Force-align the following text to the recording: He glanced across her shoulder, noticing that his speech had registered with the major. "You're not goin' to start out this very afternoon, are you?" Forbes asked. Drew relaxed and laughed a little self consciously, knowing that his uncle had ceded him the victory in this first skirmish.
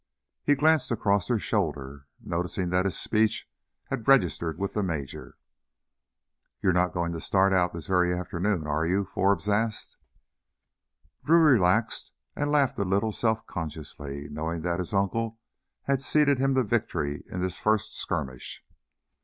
He 0.43 0.55
glanced 0.55 0.89
across 0.89 1.27
her 1.27 1.37
shoulder, 1.37 2.07
noticing 2.19 2.69
that 2.69 2.85
his 2.85 2.97
speech 2.97 3.47
had 3.91 4.07
registered 4.07 4.57
with 4.57 4.73
the 4.73 4.81
major. 4.81 5.37
"You're 6.59 6.73
not 6.73 6.91
goin' 6.95 7.11
to 7.11 7.21
start 7.21 7.53
out 7.53 7.71
this 7.71 7.85
very 7.85 8.11
afternoon, 8.11 8.65
are 8.65 8.83
you?" 8.87 9.05
Forbes 9.05 9.47
asked. 9.47 9.97
Drew 11.23 11.43
relaxed 11.43 12.11
and 12.35 12.49
laughed 12.49 12.79
a 12.79 12.83
little 12.83 13.11
self 13.11 13.45
consciously, 13.45 14.27
knowing 14.27 14.61
that 14.63 14.79
his 14.79 14.91
uncle 14.91 15.37
had 15.83 16.01
ceded 16.01 16.39
him 16.39 16.53
the 16.55 16.63
victory 16.63 17.23
in 17.27 17.41
this 17.41 17.59
first 17.59 17.95
skirmish. 17.95 18.65